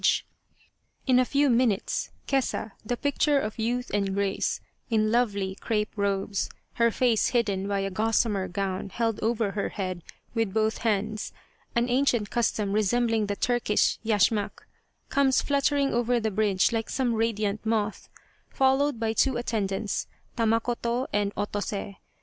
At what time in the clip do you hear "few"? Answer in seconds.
1.29-1.49